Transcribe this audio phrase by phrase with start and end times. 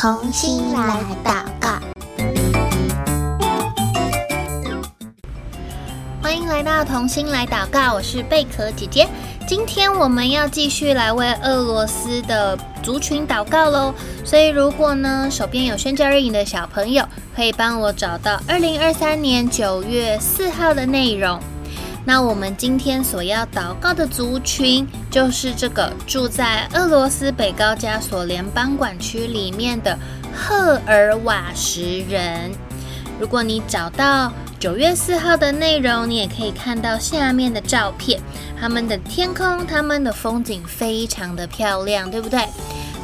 [0.00, 1.78] 同心来祷告，
[6.22, 9.06] 欢迎来到同心来祷告，我是贝壳姐姐。
[9.46, 13.92] 今天我们要继续来为俄罗斯的族群祷告喽。
[14.24, 17.04] 所以如果呢手边有宣教日影的小朋友，
[17.36, 21.38] 可以帮我找到二零二三年九月四号的内容。
[22.04, 29.98] 那我们今天所要祷告的族群，就是这个住在俄罗斯北高加索联邦管区里面的
[30.34, 32.50] 赫尔瓦什人。
[33.20, 38.18] 如果你找到九月四号的内容，你也可以看到下面的照片，
[38.58, 42.48] 他们的天空、他们的风景非常的漂亮，对不对？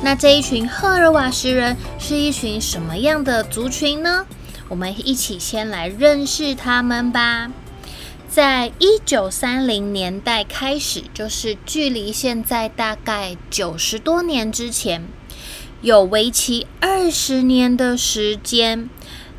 [0.03, 4.25] 那这一群赫尔瓦什人是一群什么样的族群呢？
[4.69, 7.51] 我们一起先来认识他们吧。
[8.37, 15.09] 在一九三零年代开始，就是距离现在大概九十多年之前，
[15.81, 18.91] 有为期二十年的时间，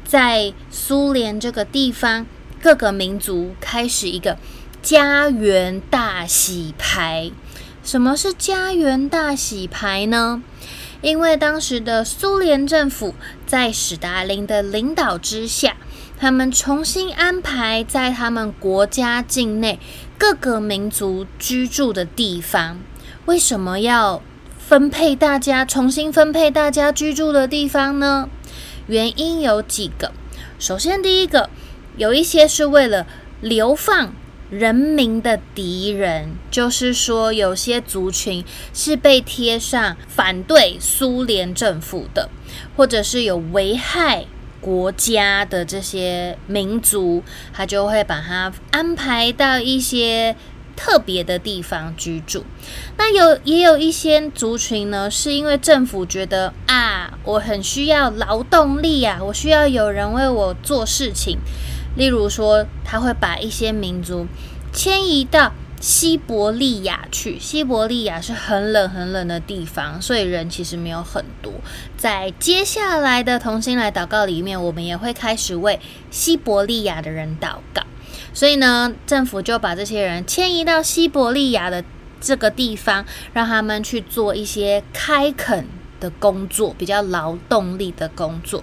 [0.03, 2.25] 在苏联这个地方，
[2.59, 4.39] 各个民族开始一个
[4.81, 7.29] 家园大洗牌。
[7.83, 10.41] 什么是家园大洗牌呢？
[11.03, 13.13] 因为当时的苏联政府
[13.45, 15.77] 在史达林的领导之下。
[16.19, 19.79] 他们重新安排在他们国家境内
[20.17, 22.79] 各个民族居住的地方。
[23.25, 24.21] 为什么要
[24.57, 28.29] 分配大家，重新分配大家居住的地方呢？
[28.87, 30.11] 原因有几个。
[30.57, 31.49] 首先，第一个，
[31.97, 33.05] 有一些是为了
[33.41, 34.13] 流放
[34.49, 42.29] 人民的敌人，就是说，有些族群是被贴上反对苏联政府的，
[42.75, 44.25] 或者是有危害。
[44.59, 50.35] 国家的这些民族，他就会把它安排到一些
[50.75, 52.43] 特别的地方居住。
[52.97, 61.39] 那有也有一些族群呢，是因为政府觉得啊，我很需要劳动力啊，我需要有人为我做事情。
[61.95, 64.27] 例如说，他会把一些民族
[64.73, 65.53] 迁移到。
[65.87, 71.53] 西伯利亚去，西伯利亚是很冷很冷的地方，所以人其实没有很多。
[71.95, 75.79] 在接下来的同心来祷告里面，我们也会开始为
[76.11, 77.81] 西伯利亚的人祷告。
[78.33, 81.81] 所以呢，政府就把这些人迁移到西伯利亚的
[82.19, 85.69] 这个地方，让他们去做一些开垦
[86.01, 88.61] 的工作，比较劳动力的工作。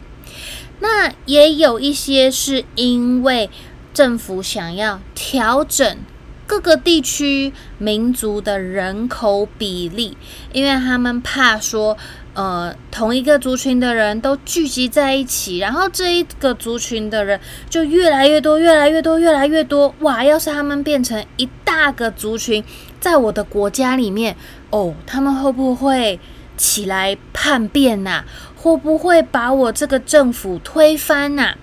[0.80, 3.48] 那也有一些是因为
[3.94, 5.96] 政府想要调整。
[6.46, 10.16] 各个地区民族的人口比例，
[10.52, 11.96] 因为他们怕说，
[12.34, 17.40] 呃，同一个族群的人都聚集在一起，然后这一个族群的人
[17.70, 19.94] 就越来越多，越来越多，越来越多。
[20.00, 20.22] 哇！
[20.22, 22.62] 要是他们变成一大个族群，
[23.00, 24.36] 在我的国家里面，
[24.70, 26.20] 哦，他们会不会
[26.56, 28.24] 起来叛变呐？
[28.56, 31.54] 会不会把我这个政府推翻呐？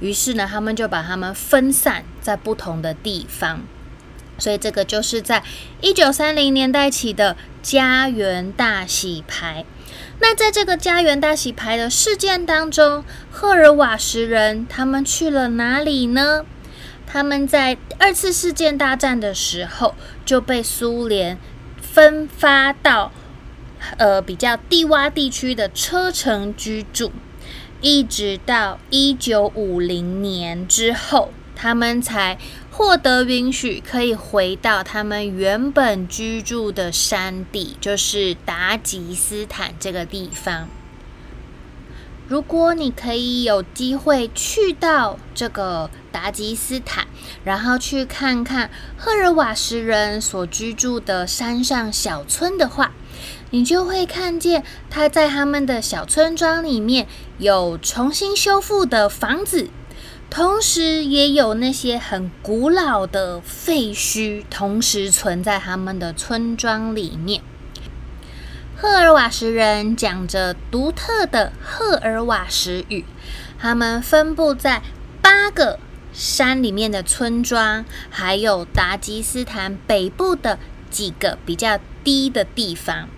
[0.00, 3.60] 于是呢，他们就把他们分散在不同的地方。
[4.38, 5.42] 所以这个就是在
[5.80, 9.64] 一九三零年代起的家园大洗牌。
[10.20, 16.44] 那在这个家园大洗牌的事件当中，赫尔瓦什人他们去了哪里呢？
[17.06, 19.94] 他们在二次世界大战的时候
[20.24, 21.38] 就被苏联
[21.80, 23.12] 分发到
[23.98, 27.12] 呃比较低洼地区的车城居住，
[27.80, 32.38] 一直到一九五零年之后，他们才。
[32.76, 40.66] 获得允许，可以回到他们原本居住的山地，就是达吉斯坦这个地方。
[42.26, 47.06] 如果你可以有机会去到这个达吉斯坦，
[47.44, 52.90] 然后去看看赫尔瓦什人所居住的山上小村的话，
[53.50, 57.06] 你就会看见他在他们的小村庄里面
[57.38, 59.68] 有重新修复的房子。
[60.30, 67.40] 同时，也有那些很古老的废墟，同时存在他们的村庄里面。
[68.76, 73.04] 赫尔瓦什人讲着独特的赫尔瓦什语，
[73.58, 74.82] 他们分布在
[75.22, 75.78] 八个
[76.12, 80.58] 山里面的村庄，还有达吉斯坦北部的
[80.90, 83.08] 几个比较低的地方。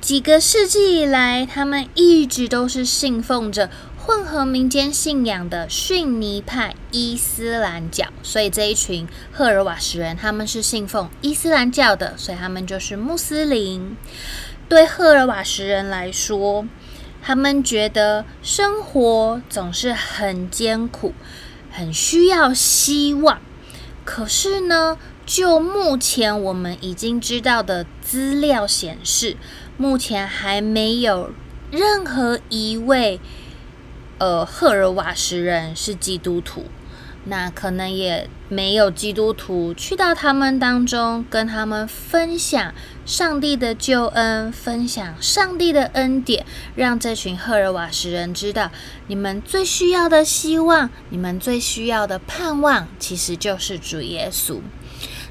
[0.00, 3.68] 几个世纪以来，他们一直都是信奉着。
[4.10, 13.96] 混合民间信仰的逊尼派伊斯兰教，所以这一群赫尔瓦什人他们是信奉伊斯兰教的，所以他们就是穆斯林。
[14.68, 16.66] 对赫尔瓦什人来说，
[17.22, 21.14] 他们觉得生活总是很艰苦，
[21.70, 23.38] 很需要希望。
[24.04, 29.36] 可是呢，就目前我们已经知道的资料显示，
[29.76, 31.30] 目前还没有。
[31.72, 33.20] 任何一位
[34.20, 36.66] 呃赫尔瓦什人是基督徒。
[37.24, 42.72] 那可能也没有基督徒去到他们当中，跟他们分享
[43.04, 48.70] 上帝的救恩，分享上帝的恩典，让这群赫尔瓦什人知道，
[49.06, 54.60] 你们最需要的希望，你们最需要的盼望，其实就是主耶稣。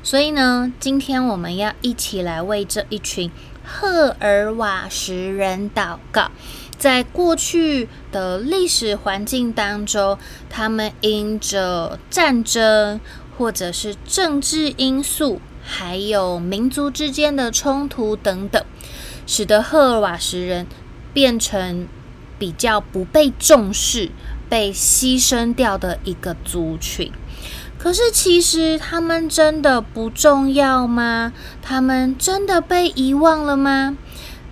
[0.04, 3.32] 所以呢，今天我们要一起来为这一群
[3.66, 6.30] 赫尔瓦什人祷告。
[6.80, 10.18] 在过去的历史环境当中，
[10.50, 13.02] 他们因着战争，
[13.38, 18.64] 或者是政治因素，还有民族之间的冲突等等，
[19.28, 20.66] 使得赫尔瓦什人
[21.14, 21.86] 变成
[22.40, 24.10] 比较不被重视、
[24.48, 27.12] 被牺牲掉的一个族群。
[27.78, 31.32] 可是，其实他们真的不重要吗？
[31.62, 33.98] 他们真的被遗忘了吗？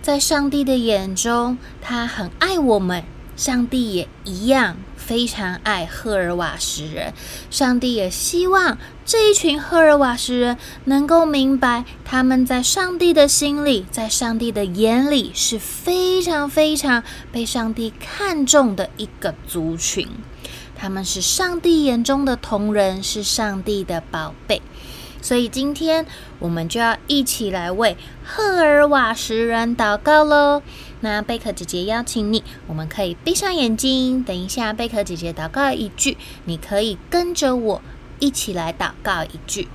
[0.08, 3.04] 在上帝的眼中，他很爱我们。
[3.36, 7.14] 上帝也一样非常爱赫尔瓦什人。
[7.52, 20.08] 上帝也希望这一群赫尔瓦什人能够明白，他们在上帝的心里，在上帝的眼里是非常非常被上帝看重的一个族群。
[20.74, 24.62] 他们是上帝眼中的同人，是上帝的宝贝。
[25.22, 26.06] 所以今天
[26.40, 30.62] 我们就要一起来为赫尔瓦什人祷告喽。
[31.02, 37.82] 那贝壳姐姐邀请你，我们可以闭上眼睛，等一下贝壳姐姐祷告一句，你可以跟着我
[38.20, 39.68] 一起来祷告一句。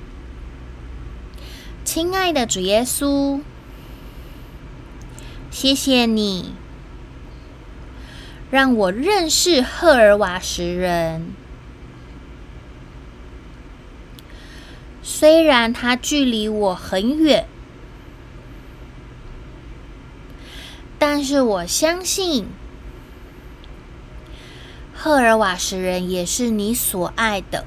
[1.85, 3.41] 亲爱的主耶稣，
[5.51, 6.55] 谢谢你
[8.51, 11.35] 让我认识赫尔瓦什人。
[15.03, 17.47] 虽然他距离我很远，
[20.99, 22.47] 但是我相信
[24.95, 27.67] 赫尔瓦什人也是你所爱的。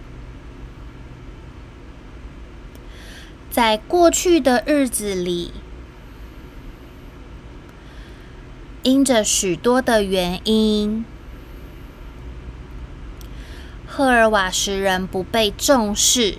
[3.51, 5.51] 在过去的日子里，
[8.83, 11.03] 因着许多的原因，
[13.85, 16.37] 赫尔瓦什人不被重视。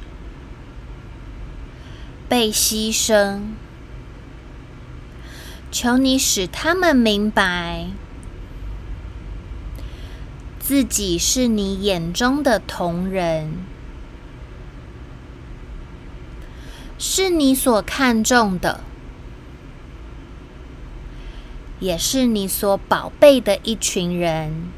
[2.29, 3.43] 被牺牲，
[5.71, 7.87] 求你使他们明白，
[10.59, 13.59] 自己是你眼中的同人，
[16.99, 18.81] 是你所看重的，
[21.79, 24.71] 也是你所宝贝的一群人。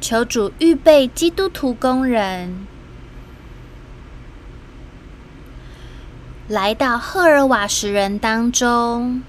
[0.00, 2.68] 求主预备基督徒工人。
[6.48, 9.22] 来到赫尔瓦什人当中，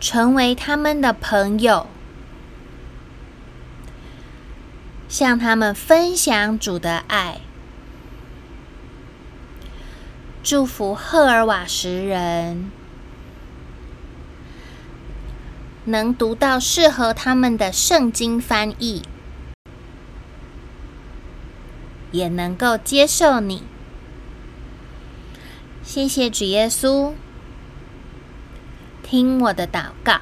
[0.00, 1.86] 成为他们的朋友，
[5.10, 7.42] 向他们分享主的爱，
[10.42, 12.70] 祝福赫尔瓦什人
[15.84, 19.02] 能读到适合他们的圣经翻译，
[22.10, 23.64] 也能够接受你。
[25.94, 27.12] 谢谢主耶稣，
[29.02, 30.20] 听我的祷告，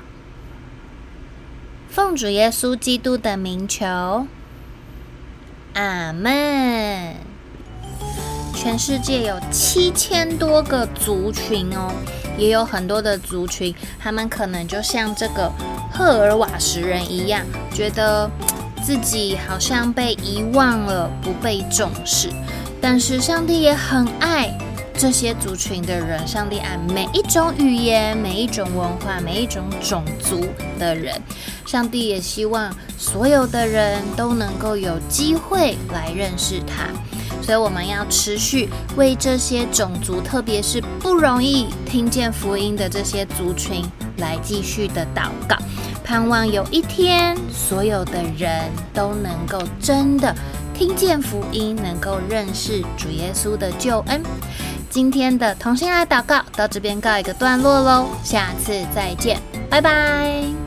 [1.89, 4.27] 奉主耶稣基督的名求，
[5.75, 7.15] 阿门。
[8.53, 11.93] 全世界有七千多个族群哦，
[12.37, 15.53] 也有很多的族群，他们可能就像这个
[15.93, 18.29] 赫尔瓦什人一样，觉得
[18.83, 22.29] 自己好像被遗忘了，不被重视，
[22.81, 24.53] 但是上帝也很爱。
[25.01, 30.47] 这些族群的人，上帝爱每一种语言、每一种文化、每一种种族
[30.79, 31.19] 的人。
[31.65, 36.89] 上帝也希望所有的人都能够有机会来认识他。
[37.43, 43.83] 所以我们要持续为这些种族，特别是不容易听见福音的这些族群，
[44.19, 45.57] 来继续的祷告，
[46.05, 50.37] 盼望有一天，所有的人都能够真的
[50.75, 54.21] 听见福音，能够认识主耶稣的救恩。
[54.91, 60.60] 今天的同心爱祷告到这边告一个段落喽，下次再见，拜拜。